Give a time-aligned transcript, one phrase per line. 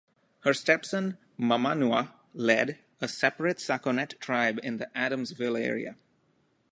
[0.39, 5.95] Her step-son Mamannuah led a separate Sakonnet tribe in the Adamsville area.